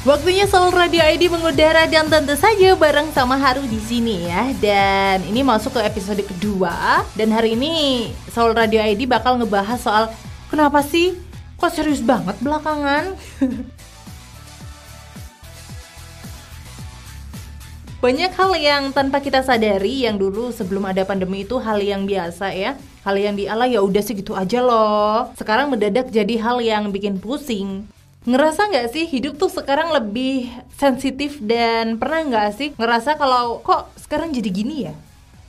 Waktunya 0.00 0.48
Soul 0.48 0.72
Radio 0.72 1.04
ID 1.04 1.28
mengudara 1.28 1.84
dan 1.84 2.08
tentu 2.08 2.32
saja 2.32 2.72
bareng 2.72 3.12
sama 3.12 3.36
Haru 3.36 3.68
di 3.68 3.76
sini 3.76 4.24
ya. 4.32 4.48
Dan 4.56 5.20
ini 5.28 5.44
masuk 5.44 5.76
ke 5.76 5.84
episode 5.84 6.24
kedua 6.24 7.04
dan 7.12 7.28
hari 7.28 7.52
ini 7.52 8.08
Soul 8.32 8.56
Radio 8.56 8.80
ID 8.80 9.04
bakal 9.04 9.36
ngebahas 9.36 9.76
soal 9.76 10.08
kenapa 10.48 10.80
sih 10.80 11.20
kok 11.60 11.76
serius 11.76 12.00
banget 12.00 12.32
belakangan? 12.40 13.12
Banyak 18.00 18.32
hal 18.32 18.56
yang 18.56 18.96
tanpa 18.96 19.20
kita 19.20 19.44
sadari 19.44 20.08
yang 20.08 20.16
dulu 20.16 20.48
sebelum 20.48 20.88
ada 20.88 21.04
pandemi 21.04 21.44
itu 21.44 21.60
hal 21.60 21.76
yang 21.76 22.08
biasa 22.08 22.56
ya. 22.56 22.72
Hal 23.04 23.20
yang 23.20 23.36
dialah 23.36 23.68
ya 23.68 23.84
udah 23.84 24.00
sih 24.00 24.16
gitu 24.16 24.32
aja 24.32 24.64
loh. 24.64 25.28
Sekarang 25.36 25.68
mendadak 25.68 26.08
jadi 26.08 26.40
hal 26.40 26.64
yang 26.64 26.88
bikin 26.88 27.20
pusing. 27.20 27.84
Ngerasa 28.28 28.68
nggak 28.68 28.92
sih 28.92 29.08
hidup 29.08 29.40
tuh 29.40 29.48
sekarang 29.48 29.96
lebih 29.96 30.52
sensitif 30.76 31.40
dan 31.40 31.96
pernah 31.96 32.20
nggak 32.20 32.48
sih 32.52 32.68
ngerasa 32.76 33.16
kalau 33.16 33.64
kok 33.64 33.88
sekarang 33.96 34.28
jadi 34.28 34.50
gini 34.52 34.76
ya? 34.84 34.94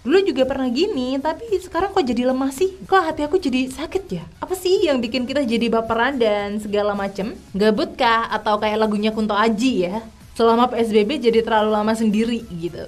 Dulu 0.08 0.34
juga 0.34 0.48
pernah 0.48 0.72
gini, 0.72 1.20
tapi 1.20 1.46
sekarang 1.62 1.92
kok 1.92 2.02
jadi 2.02 2.32
lemah 2.32 2.50
sih? 2.50 2.74
Kok 2.88 3.04
hati 3.06 3.22
aku 3.28 3.38
jadi 3.38 3.70
sakit 3.70 4.04
ya? 4.10 4.24
Apa 4.40 4.56
sih 4.58 4.88
yang 4.88 4.98
bikin 4.98 5.28
kita 5.28 5.46
jadi 5.46 5.68
baperan 5.68 6.16
dan 6.18 6.58
segala 6.58 6.96
macem? 6.96 7.38
Gabut 7.54 7.94
kah? 7.94 8.32
Atau 8.34 8.58
kayak 8.58 8.82
lagunya 8.82 9.14
Kunto 9.14 9.38
Aji 9.38 9.92
ya? 9.92 10.02
Selama 10.34 10.72
PSBB 10.72 11.22
jadi 11.22 11.46
terlalu 11.46 11.76
lama 11.76 11.94
sendiri 11.94 12.42
gitu. 12.50 12.88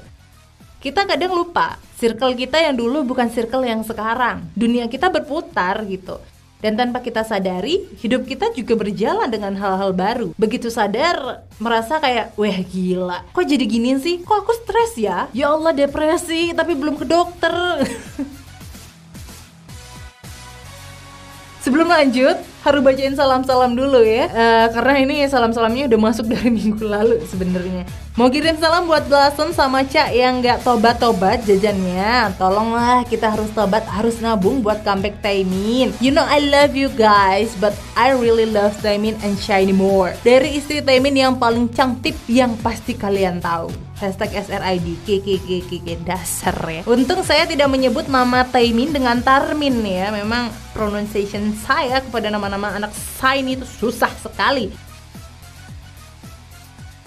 Kita 0.81 1.05
kadang 1.05 1.37
lupa, 1.37 1.77
circle 2.01 2.33
kita 2.33 2.57
yang 2.57 2.73
dulu 2.73 3.05
bukan 3.05 3.29
circle 3.29 3.61
yang 3.61 3.85
sekarang. 3.85 4.49
Dunia 4.57 4.89
kita 4.89 5.13
berputar 5.13 5.85
gitu. 5.85 6.17
Dan 6.63 6.79
tanpa 6.79 7.03
kita 7.03 7.27
sadari, 7.27 7.91
hidup 7.99 8.23
kita 8.23 8.55
juga 8.55 8.79
berjalan 8.79 9.27
dengan 9.27 9.51
hal-hal 9.51 9.91
baru. 9.91 10.31
Begitu 10.39 10.71
sadar, 10.71 11.43
merasa 11.59 11.99
kayak, 11.99 12.39
wah 12.39 12.59
gila, 12.63 13.27
kok 13.35 13.43
jadi 13.43 13.67
gini 13.67 13.99
sih? 13.99 14.23
Kok 14.23 14.47
aku 14.47 14.55
stres 14.63 14.95
ya? 14.95 15.27
Ya 15.35 15.51
Allah 15.51 15.75
depresi, 15.75 16.55
tapi 16.55 16.71
belum 16.79 16.95
ke 16.95 17.03
dokter. 17.03 17.83
Sebelum 21.67 21.91
lanjut, 21.91 22.39
harus 22.63 22.79
bacain 22.79 23.13
salam-salam 23.13 23.75
dulu 23.75 23.99
ya. 24.01 24.31
Uh, 24.31 24.67
karena 24.71 24.93
ini 25.03 25.15
salam-salamnya 25.27 25.91
udah 25.91 25.99
masuk 25.99 26.31
dari 26.31 26.49
minggu 26.63 26.83
lalu 26.83 27.19
sebenarnya. 27.27 27.83
Mau 28.13 28.29
kirim 28.29 28.61
salam 28.61 28.85
buat 28.85 29.09
Blason 29.09 29.57
sama 29.57 29.81
Cak 29.81 30.13
yang 30.13 30.37
nggak 30.37 30.61
tobat-tobat 30.61 31.49
jajannya? 31.49 32.29
Tolonglah 32.37 33.01
kita 33.09 33.33
harus 33.33 33.49
tobat 33.57 33.89
harus 33.89 34.21
nabung 34.21 34.61
buat 34.61 34.85
comeback 34.85 35.17
Taimin. 35.25 35.89
You 35.97 36.13
know 36.13 36.21
I 36.21 36.37
love 36.45 36.77
you 36.77 36.93
guys 36.93 37.57
but 37.57 37.73
I 37.97 38.13
really 38.13 38.45
love 38.45 38.77
Taimin 38.85 39.17
and 39.25 39.33
Shiny 39.41 39.73
more. 39.73 40.13
Dari 40.21 40.61
istri 40.61 40.85
Taimin 40.85 41.17
yang 41.17 41.41
paling 41.41 41.73
cantik 41.73 42.13
yang 42.29 42.53
pasti 42.61 42.93
kalian 42.93 43.41
tahu. 43.41 43.73
Hashtag 43.97 44.45
SRID 44.45 44.87
KKKKK 45.09 46.05
dasar 46.05 46.57
ya. 46.69 46.85
Untung 46.85 47.25
saya 47.25 47.49
tidak 47.49 47.71
menyebut 47.73 48.05
nama 48.13 48.45
Taimin 48.45 48.93
dengan 48.93 49.25
Tarmin 49.25 49.81
ya. 49.81 50.13
Memang 50.13 50.53
pronunciation 50.77 51.53
saya 51.65 51.97
kepada 51.97 52.29
nama-nama 52.53 52.85
anak 52.85 52.93
ini 53.41 53.57
itu 53.57 53.65
susah 53.65 54.13
sekali. 54.21 54.69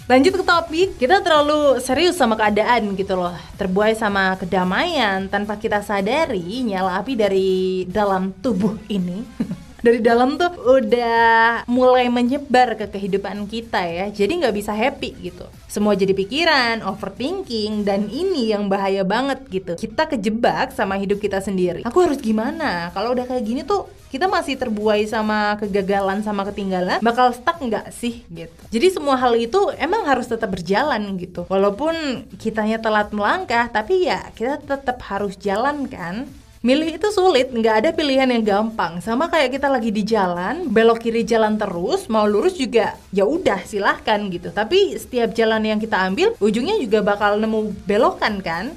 Lanjut 0.07 0.39
ke 0.39 0.45
topik, 0.47 0.89
kita 1.03 1.19
terlalu 1.19 1.83
serius 1.83 2.15
sama 2.15 2.39
keadaan 2.39 2.95
gitu 2.95 3.19
loh. 3.19 3.35
Terbuai 3.59 3.95
sama 3.99 4.39
kedamaian 4.39 5.27
tanpa 5.27 5.59
kita 5.59 5.83
sadari 5.83 6.63
nyala 6.63 7.03
api 7.03 7.19
dari 7.19 7.83
dalam 7.91 8.31
tubuh 8.39 8.79
ini 8.87 9.27
dari 9.87 10.03
dalam 10.03 10.35
tuh 10.35 10.51
udah 10.67 11.63
mulai 11.71 12.11
menyebar 12.11 12.75
ke 12.75 12.91
kehidupan 12.91 13.47
kita 13.47 13.87
ya. 13.87 14.11
Jadi 14.11 14.43
nggak 14.43 14.55
bisa 14.59 14.75
happy 14.75 15.15
gitu. 15.31 15.47
Semua 15.71 15.95
jadi 15.95 16.11
pikiran 16.11 16.83
overthinking 16.83 17.87
dan 17.87 18.11
ini 18.11 18.51
yang 18.51 18.67
bahaya 18.67 19.07
banget 19.07 19.47
gitu. 19.47 19.79
Kita 19.79 20.11
kejebak 20.11 20.75
sama 20.75 20.99
hidup 20.99 21.23
kita 21.23 21.39
sendiri. 21.39 21.87
Aku 21.87 22.03
harus 22.03 22.19
gimana? 22.19 22.91
Kalau 22.91 23.15
udah 23.15 23.31
kayak 23.31 23.47
gini 23.47 23.63
tuh 23.63 23.87
kita 24.11 24.27
masih 24.27 24.59
terbuai 24.59 25.07
sama 25.07 25.55
kegagalan 25.63 26.23
sama 26.27 26.43
ketinggalan 26.51 26.99
bakal 26.99 27.31
stuck 27.31 27.63
nggak 27.63 27.95
sih 27.95 28.27
gitu? 28.27 28.59
Jadi 28.75 28.91
semua 28.91 29.15
hal 29.15 29.39
itu 29.39 29.71
emang 29.79 30.03
harus 30.03 30.27
tetap 30.27 30.51
berjalan 30.51 31.15
gitu. 31.15 31.47
Walaupun 31.47 32.27
kitanya 32.43 32.83
telat 32.83 33.15
melangkah 33.15 33.71
tapi 33.71 34.11
ya 34.11 34.35
kita 34.35 34.59
tetap 34.59 34.99
harus 35.07 35.39
jalan 35.39 35.87
kan 35.87 36.27
Milih 36.67 36.99
itu 36.99 37.15
sulit, 37.15 37.55
nggak 37.55 37.75
ada 37.79 37.91
pilihan 37.95 38.27
yang 38.27 38.43
gampang. 38.43 38.99
Sama 38.99 39.31
kayak 39.31 39.55
kita 39.55 39.71
lagi 39.71 39.95
di 39.95 40.03
jalan, 40.03 40.67
belok 40.67 40.99
kiri 40.99 41.23
jalan 41.23 41.55
terus, 41.55 42.11
mau 42.11 42.27
lurus 42.27 42.59
juga 42.59 42.99
ya 43.15 43.23
udah 43.23 43.63
silahkan 43.63 44.19
gitu. 44.27 44.51
Tapi 44.51 44.99
setiap 44.99 45.31
jalan 45.31 45.63
yang 45.63 45.79
kita 45.79 45.95
ambil, 45.95 46.35
ujungnya 46.43 46.75
juga 46.83 47.07
bakal 47.07 47.39
nemu 47.39 47.71
belokan 47.87 48.43
kan. 48.43 48.75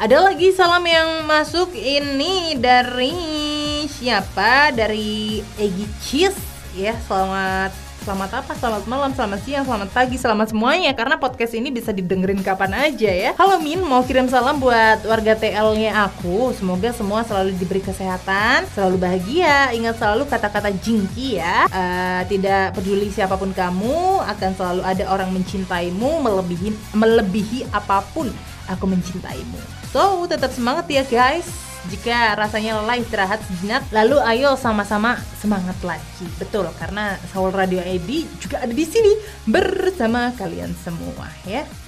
Ada 0.00 0.32
lagi 0.32 0.56
salam 0.56 0.88
yang 0.88 1.28
masuk 1.28 1.76
ini 1.76 2.56
dari 2.56 3.12
siapa? 3.92 4.72
Dari 4.72 5.44
Egi 5.60 5.86
Cheese 6.00 6.40
ya. 6.72 6.96
Selamat 7.04 7.76
Selamat 8.06 8.38
apa? 8.38 8.54
Selamat 8.54 8.86
malam, 8.86 9.10
selamat 9.18 9.40
siang, 9.42 9.66
selamat 9.66 9.90
pagi, 9.90 10.14
selamat 10.14 10.54
semuanya. 10.54 10.94
Karena 10.94 11.18
podcast 11.18 11.58
ini 11.58 11.74
bisa 11.74 11.90
didengerin 11.90 12.38
kapan 12.38 12.86
aja 12.86 13.10
ya. 13.10 13.34
Halo 13.34 13.58
Min, 13.58 13.82
mau 13.82 14.06
kirim 14.06 14.30
salam 14.30 14.62
buat 14.62 15.02
warga 15.02 15.34
TL-nya 15.34 16.06
aku. 16.06 16.54
Semoga 16.54 16.94
semua 16.94 17.26
selalu 17.26 17.58
diberi 17.58 17.82
kesehatan, 17.82 18.70
selalu 18.70 19.02
bahagia. 19.02 19.74
Ingat 19.74 19.98
selalu 19.98 20.22
kata-kata 20.30 20.70
jingki 20.78 21.42
ya. 21.42 21.66
Uh, 21.66 22.22
Tidak 22.30 22.78
peduli 22.78 23.10
siapa 23.10 23.34
pun 23.34 23.50
kamu 23.50 24.22
Akan 24.22 24.54
selalu 24.54 24.86
ada 24.86 25.04
orang 25.10 25.34
mencintaimu 25.34 26.22
Melebihi, 26.22 26.94
melebihi 26.94 27.74
apa 27.74 28.06
pun 28.14 28.30
aku 28.70 28.86
mencintaimu. 28.86 29.58
So, 29.90 30.30
tetap 30.30 30.54
semangat 30.54 30.86
ya 30.86 31.02
guys 31.02 31.75
jika 31.86 32.34
rasanya 32.34 32.82
lelah 32.82 32.98
istirahat 32.98 33.40
sejenak, 33.46 33.86
lalu 33.94 34.18
ayo 34.34 34.58
sama-sama 34.58 35.18
semangat 35.38 35.78
lagi. 35.86 36.26
Betul, 36.36 36.66
karena 36.76 37.14
Saul 37.30 37.54
Radio 37.54 37.80
AB 37.82 38.26
juga 38.42 38.62
ada 38.62 38.74
di 38.74 38.86
sini 38.86 39.12
bersama 39.46 40.34
kalian 40.34 40.74
semua 40.82 41.30
ya 41.46 41.85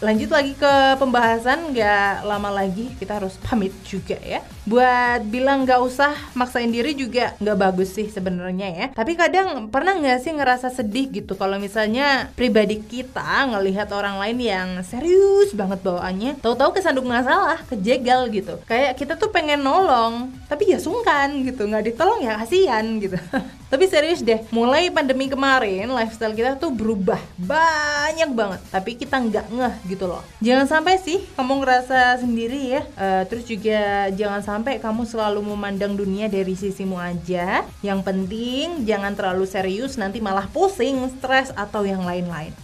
lanjut 0.00 0.32
lagi 0.32 0.56
ke 0.56 0.96
pembahasan 0.96 1.76
nggak 1.76 2.24
lama 2.24 2.48
lagi 2.48 2.88
kita 2.96 3.20
harus 3.20 3.36
pamit 3.36 3.72
juga 3.84 4.16
ya. 4.24 4.40
Buat 4.64 5.28
bilang 5.28 5.68
nggak 5.68 5.80
usah 5.84 6.16
maksain 6.32 6.72
diri 6.72 6.96
juga 6.96 7.36
nggak 7.36 7.58
bagus 7.60 7.92
sih 7.92 8.08
sebenarnya 8.08 8.68
ya. 8.72 8.86
Tapi 8.96 9.12
kadang 9.12 9.68
pernah 9.68 10.00
nggak 10.00 10.24
sih 10.24 10.32
ngerasa 10.32 10.72
sedih 10.72 11.12
gitu 11.12 11.36
kalau 11.36 11.60
misalnya 11.60 12.32
pribadi 12.32 12.80
kita 12.80 13.52
ngelihat 13.52 13.92
orang 13.92 14.16
lain 14.16 14.38
yang 14.40 14.68
serius 14.80 15.52
banget 15.52 15.84
bawaannya 15.84 16.40
tahu-tahu 16.40 16.80
kesandung 16.80 17.04
masalah 17.04 17.60
kejegal 17.68 18.24
gitu. 18.32 18.56
Kayak 18.64 18.96
kita 18.96 19.20
tuh 19.20 19.28
pengen 19.28 19.60
nolong 19.60 20.32
tapi 20.48 20.72
ya 20.72 20.80
sungkan 20.80 21.44
gitu 21.44 21.68
nggak 21.68 21.92
ditolong 21.92 22.24
ya 22.24 22.40
kasihan 22.40 22.84
gitu. 22.96 23.20
Tapi 23.70 23.86
serius 23.86 24.18
deh, 24.18 24.42
mulai 24.50 24.90
pandemi 24.90 25.30
kemarin 25.30 25.86
lifestyle 25.94 26.34
kita 26.34 26.58
tuh 26.58 26.74
berubah 26.74 27.22
banyak 27.38 28.26
banget. 28.34 28.58
Tapi 28.66 28.98
kita 28.98 29.22
nggak 29.22 29.46
ngeh 29.46 29.74
gitu 29.90 30.06
loh. 30.06 30.22
Jangan 30.38 30.70
sampai 30.70 31.02
sih 31.02 31.18
kamu 31.34 31.58
ngerasa 31.58 32.22
sendiri 32.22 32.78
ya. 32.78 32.82
Uh, 32.94 33.26
terus 33.26 33.42
juga 33.50 34.06
jangan 34.14 34.40
sampai 34.46 34.78
kamu 34.78 35.02
selalu 35.02 35.42
memandang 35.42 35.98
dunia 35.98 36.30
dari 36.30 36.54
sisimu 36.54 36.94
aja. 36.94 37.66
Yang 37.82 38.00
penting 38.06 38.86
jangan 38.86 39.18
terlalu 39.18 39.50
serius 39.50 39.98
nanti 39.98 40.22
malah 40.22 40.46
pusing, 40.54 41.10
stres 41.18 41.50
atau 41.58 41.82
yang 41.82 42.06
lain-lain. 42.06 42.54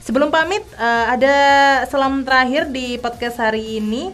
Sebelum 0.00 0.32
pamit, 0.32 0.64
uh, 0.80 1.12
ada 1.12 1.36
salam 1.84 2.24
terakhir 2.24 2.72
di 2.72 2.96
podcast 2.96 3.36
hari 3.36 3.76
ini 3.76 4.08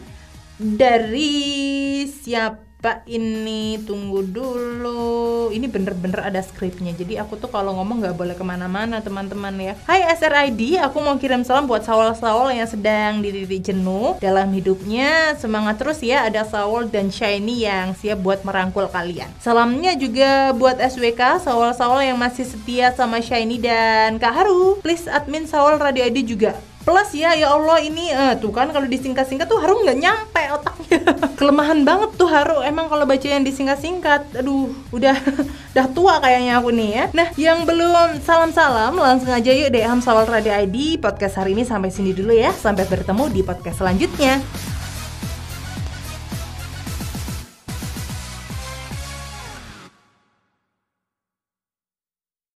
dari 0.58 2.02
siapa 2.10 2.63
Pak 2.84 3.08
ini 3.08 3.80
tunggu 3.80 4.20
dulu. 4.20 5.48
Ini 5.48 5.72
bener-bener 5.72 6.20
ada 6.20 6.44
skripnya. 6.44 6.92
Jadi 6.92 7.16
aku 7.16 7.40
tuh 7.40 7.48
kalau 7.48 7.72
ngomong 7.80 8.04
nggak 8.04 8.12
boleh 8.12 8.36
ke 8.36 8.44
mana-mana 8.44 9.00
teman-teman 9.00 9.56
ya. 9.56 9.72
Hai 9.88 10.04
SRID 10.12 10.76
aku 10.84 11.00
mau 11.00 11.16
kirim 11.16 11.48
salam 11.48 11.64
buat 11.64 11.80
Sawal-Sawal 11.80 12.52
yang 12.52 12.68
sedang 12.68 13.24
diri 13.24 13.48
jenuh 13.56 14.20
dalam 14.20 14.52
hidupnya. 14.52 15.32
Semangat 15.40 15.80
terus 15.80 16.04
ya 16.04 16.28
ada 16.28 16.44
Sawal 16.44 16.92
dan 16.92 17.08
Shiny 17.08 17.64
yang 17.64 17.96
siap 17.96 18.20
buat 18.20 18.44
merangkul 18.44 18.84
kalian. 18.92 19.32
Salamnya 19.40 19.96
juga 19.96 20.52
buat 20.52 20.76
SWK 20.76 21.40
Sawal-Sawal 21.40 22.04
yang 22.04 22.20
masih 22.20 22.44
setia 22.44 22.92
sama 22.92 23.24
Shiny 23.24 23.64
dan 23.64 24.20
Kak 24.20 24.44
Haru. 24.44 24.76
Please 24.84 25.08
admin 25.08 25.48
Sawal 25.48 25.80
Radio 25.80 26.04
ID 26.04 26.36
juga 26.36 26.52
plus 26.84 27.10
ya 27.16 27.32
ya 27.32 27.48
Allah 27.50 27.80
ini 27.80 28.12
uh, 28.12 28.36
tuh 28.36 28.52
kan 28.52 28.68
kalau 28.68 28.84
disingkat-singkat 28.84 29.48
tuh 29.48 29.56
Haru 29.56 29.80
nggak 29.82 29.98
nyampe 29.98 30.42
otaknya. 30.52 31.00
Kelemahan 31.40 31.82
banget 31.82 32.12
tuh 32.20 32.28
Haru 32.28 32.60
emang 32.60 32.92
kalau 32.92 33.08
baca 33.08 33.24
yang 33.24 33.42
disingkat-singkat. 33.42 34.36
Aduh 34.36 34.70
udah 34.92 35.16
udah 35.72 35.86
tua 35.96 36.20
kayaknya 36.20 36.60
aku 36.60 36.70
nih 36.70 36.90
ya. 36.92 37.04
Nah 37.16 37.28
yang 37.40 37.64
belum 37.64 38.20
salam-salam 38.20 38.94
langsung 38.94 39.32
aja 39.32 39.50
yuk 39.50 39.72
DM 39.72 40.04
Sawal 40.04 40.28
Radio 40.28 40.52
ID 40.52 41.00
podcast 41.00 41.40
hari 41.40 41.56
ini 41.56 41.64
sampai 41.64 41.88
sini 41.88 42.12
dulu 42.12 42.36
ya. 42.36 42.52
Sampai 42.52 42.84
bertemu 42.84 43.32
di 43.32 43.40
podcast 43.40 43.80
selanjutnya 43.80 44.44